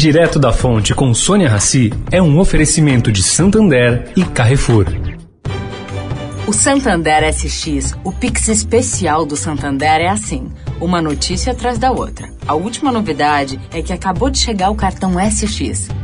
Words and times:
Direto 0.00 0.38
da 0.38 0.50
Fonte 0.50 0.94
com 0.94 1.12
Sônia 1.12 1.46
Rassi 1.46 1.92
é 2.10 2.22
um 2.22 2.38
oferecimento 2.38 3.12
de 3.12 3.22
Santander 3.22 4.10
e 4.16 4.24
Carrefour. 4.24 4.86
O 6.46 6.54
Santander 6.54 7.22
SX, 7.30 7.94
o 8.02 8.10
Pix 8.10 8.48
especial 8.48 9.26
do 9.26 9.36
Santander 9.36 10.00
é 10.00 10.08
assim, 10.08 10.48
uma 10.80 11.02
notícia 11.02 11.52
atrás 11.52 11.76
da 11.76 11.92
outra. 11.92 12.30
A 12.48 12.54
última 12.54 12.90
novidade 12.90 13.60
é 13.74 13.82
que 13.82 13.92
acabou 13.92 14.30
de 14.30 14.38
chegar 14.38 14.70
o 14.70 14.74
cartão 14.74 15.16
SX. 15.20 15.90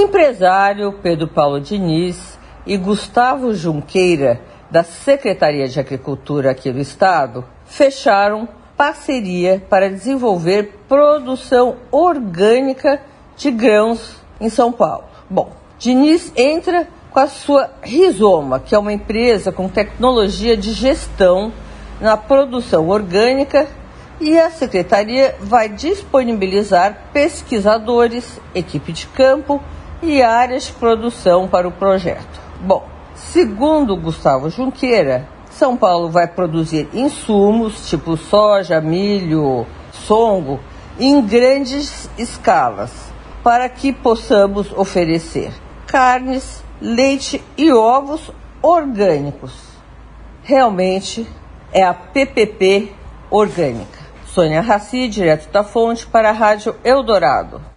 Empresário 0.00 0.92
Pedro 1.02 1.28
Paulo 1.28 1.60
Diniz 1.60 2.38
e 2.66 2.76
Gustavo 2.76 3.54
Junqueira, 3.54 4.40
da 4.70 4.82
Secretaria 4.82 5.68
de 5.68 5.80
Agricultura 5.80 6.50
aqui 6.50 6.70
do 6.70 6.78
Estado, 6.78 7.44
fecharam 7.66 8.48
parceria 8.76 9.62
para 9.68 9.90
desenvolver 9.90 10.80
produção 10.88 11.76
orgânica 11.90 13.00
de 13.36 13.50
grãos 13.50 14.16
em 14.40 14.48
São 14.48 14.72
Paulo. 14.72 15.04
Bom, 15.28 15.50
Diniz 15.78 16.32
entra 16.36 16.88
com 17.10 17.18
a 17.18 17.26
sua 17.26 17.70
Rizoma, 17.82 18.60
que 18.60 18.74
é 18.74 18.78
uma 18.78 18.92
empresa 18.92 19.50
com 19.50 19.68
tecnologia 19.68 20.56
de 20.56 20.72
gestão 20.72 21.52
na 22.00 22.16
produção 22.16 22.88
orgânica 22.88 23.68
e 24.20 24.38
a 24.38 24.50
secretaria 24.50 25.34
vai 25.40 25.68
disponibilizar 25.68 27.08
pesquisadores, 27.12 28.40
equipe 28.54 28.92
de 28.92 29.06
campo 29.08 29.60
e 30.02 30.22
áreas 30.22 30.64
de 30.64 30.72
produção 30.72 31.48
para 31.48 31.68
o 31.68 31.72
projeto. 31.72 32.40
Bom, 32.60 32.86
segundo 33.14 33.96
Gustavo 33.96 34.50
Junqueira, 34.50 35.28
São 35.50 35.76
Paulo 35.76 36.10
vai 36.10 36.26
produzir 36.26 36.88
insumos 36.92 37.88
tipo 37.88 38.16
soja, 38.16 38.80
milho, 38.80 39.66
songo 39.92 40.60
em 40.98 41.20
grandes 41.22 42.10
escalas 42.18 42.92
para 43.42 43.68
que 43.68 43.92
possamos 43.92 44.70
oferecer 44.72 45.52
carnes, 45.86 46.62
leite 46.80 47.42
e 47.56 47.72
ovos 47.72 48.30
orgânicos. 48.62 49.52
Realmente 50.42 51.26
é 51.72 51.82
a 51.82 51.94
PPP 51.94 52.92
orgânica. 53.30 53.98
Sônia 54.26 54.60
Raci, 54.60 55.08
direto 55.08 55.50
da 55.50 55.64
fonte 55.64 56.06
para 56.06 56.30
a 56.30 56.32
Rádio 56.32 56.76
Eldorado. 56.84 57.70